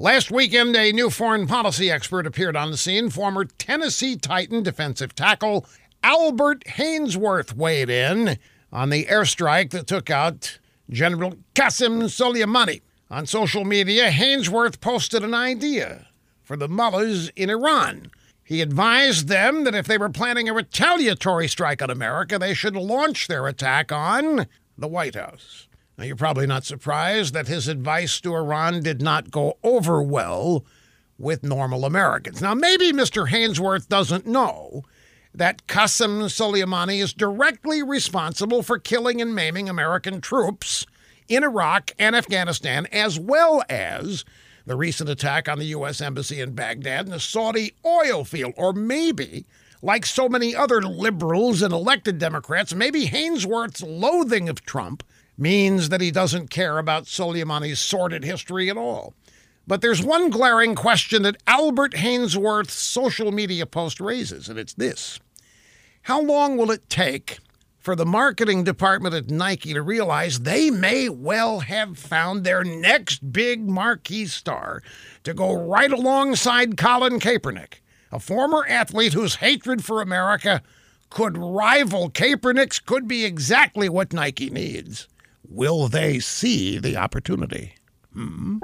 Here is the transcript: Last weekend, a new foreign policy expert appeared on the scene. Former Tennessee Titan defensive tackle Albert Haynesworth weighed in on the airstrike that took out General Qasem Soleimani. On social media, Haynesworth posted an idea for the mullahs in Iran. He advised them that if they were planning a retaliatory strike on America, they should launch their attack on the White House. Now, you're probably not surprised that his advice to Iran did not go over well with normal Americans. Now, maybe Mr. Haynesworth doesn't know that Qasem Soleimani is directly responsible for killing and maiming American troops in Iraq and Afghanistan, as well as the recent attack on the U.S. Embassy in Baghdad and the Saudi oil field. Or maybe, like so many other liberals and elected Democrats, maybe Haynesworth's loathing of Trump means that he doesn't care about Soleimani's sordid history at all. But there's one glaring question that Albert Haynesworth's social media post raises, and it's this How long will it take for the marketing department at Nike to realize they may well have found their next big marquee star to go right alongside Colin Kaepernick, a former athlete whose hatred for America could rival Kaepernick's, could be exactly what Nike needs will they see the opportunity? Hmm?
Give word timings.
Last 0.00 0.30
weekend, 0.30 0.74
a 0.76 0.92
new 0.92 1.10
foreign 1.10 1.46
policy 1.46 1.90
expert 1.90 2.26
appeared 2.26 2.56
on 2.56 2.70
the 2.70 2.78
scene. 2.78 3.10
Former 3.10 3.44
Tennessee 3.44 4.16
Titan 4.16 4.62
defensive 4.62 5.14
tackle 5.14 5.66
Albert 6.02 6.64
Haynesworth 6.64 7.52
weighed 7.52 7.90
in 7.90 8.38
on 8.72 8.88
the 8.88 9.04
airstrike 9.04 9.72
that 9.72 9.86
took 9.86 10.08
out 10.08 10.58
General 10.88 11.34
Qasem 11.54 12.04
Soleimani. 12.04 12.80
On 13.10 13.26
social 13.26 13.66
media, 13.66 14.10
Haynesworth 14.10 14.80
posted 14.80 15.22
an 15.22 15.34
idea 15.34 16.06
for 16.42 16.56
the 16.56 16.66
mullahs 16.66 17.28
in 17.36 17.50
Iran. 17.50 18.10
He 18.42 18.62
advised 18.62 19.28
them 19.28 19.64
that 19.64 19.74
if 19.74 19.86
they 19.86 19.98
were 19.98 20.08
planning 20.08 20.48
a 20.48 20.54
retaliatory 20.54 21.46
strike 21.46 21.82
on 21.82 21.90
America, 21.90 22.38
they 22.38 22.54
should 22.54 22.74
launch 22.74 23.28
their 23.28 23.46
attack 23.46 23.92
on 23.92 24.46
the 24.78 24.88
White 24.88 25.14
House. 25.14 25.68
Now, 26.00 26.06
you're 26.06 26.16
probably 26.16 26.46
not 26.46 26.64
surprised 26.64 27.34
that 27.34 27.46
his 27.46 27.68
advice 27.68 28.22
to 28.22 28.34
Iran 28.34 28.82
did 28.82 29.02
not 29.02 29.30
go 29.30 29.58
over 29.62 30.02
well 30.02 30.64
with 31.18 31.42
normal 31.42 31.84
Americans. 31.84 32.40
Now, 32.40 32.54
maybe 32.54 32.90
Mr. 32.90 33.28
Haynesworth 33.28 33.86
doesn't 33.86 34.26
know 34.26 34.82
that 35.34 35.66
Qasem 35.66 36.22
Soleimani 36.22 37.02
is 37.02 37.12
directly 37.12 37.82
responsible 37.82 38.62
for 38.62 38.78
killing 38.78 39.20
and 39.20 39.34
maiming 39.34 39.68
American 39.68 40.22
troops 40.22 40.86
in 41.28 41.44
Iraq 41.44 41.90
and 41.98 42.16
Afghanistan, 42.16 42.86
as 42.86 43.20
well 43.20 43.62
as 43.68 44.24
the 44.64 44.76
recent 44.76 45.10
attack 45.10 45.50
on 45.50 45.58
the 45.58 45.66
U.S. 45.66 46.00
Embassy 46.00 46.40
in 46.40 46.54
Baghdad 46.54 47.04
and 47.04 47.12
the 47.12 47.20
Saudi 47.20 47.74
oil 47.84 48.24
field. 48.24 48.54
Or 48.56 48.72
maybe, 48.72 49.44
like 49.82 50.06
so 50.06 50.30
many 50.30 50.56
other 50.56 50.80
liberals 50.80 51.60
and 51.60 51.74
elected 51.74 52.18
Democrats, 52.18 52.72
maybe 52.72 53.04
Haynesworth's 53.04 53.82
loathing 53.82 54.48
of 54.48 54.64
Trump 54.64 55.02
means 55.40 55.88
that 55.88 56.00
he 56.00 56.10
doesn't 56.10 56.50
care 56.50 56.78
about 56.78 57.04
Soleimani's 57.04 57.80
sordid 57.80 58.24
history 58.24 58.68
at 58.68 58.76
all. 58.76 59.14
But 59.66 59.82
there's 59.82 60.02
one 60.02 60.30
glaring 60.30 60.74
question 60.74 61.22
that 61.22 61.42
Albert 61.46 61.92
Haynesworth's 61.94 62.72
social 62.72 63.30
media 63.30 63.66
post 63.66 64.00
raises, 64.00 64.48
and 64.48 64.58
it's 64.58 64.74
this 64.74 65.20
How 66.02 66.20
long 66.20 66.56
will 66.56 66.70
it 66.70 66.88
take 66.88 67.38
for 67.78 67.96
the 67.96 68.04
marketing 68.04 68.64
department 68.64 69.14
at 69.14 69.30
Nike 69.30 69.72
to 69.72 69.80
realize 69.80 70.40
they 70.40 70.70
may 70.70 71.08
well 71.08 71.60
have 71.60 71.96
found 71.98 72.44
their 72.44 72.62
next 72.62 73.32
big 73.32 73.66
marquee 73.66 74.26
star 74.26 74.82
to 75.24 75.32
go 75.32 75.54
right 75.54 75.90
alongside 75.90 76.76
Colin 76.76 77.20
Kaepernick, 77.20 77.74
a 78.12 78.18
former 78.18 78.66
athlete 78.68 79.14
whose 79.14 79.36
hatred 79.36 79.82
for 79.82 80.02
America 80.02 80.62
could 81.08 81.38
rival 81.38 82.10
Kaepernick's, 82.10 82.80
could 82.80 83.08
be 83.08 83.24
exactly 83.24 83.88
what 83.88 84.12
Nike 84.12 84.50
needs 84.50 85.08
will 85.50 85.88
they 85.88 86.20
see 86.20 86.78
the 86.78 86.96
opportunity? 86.96 87.74
Hmm? 88.14 88.58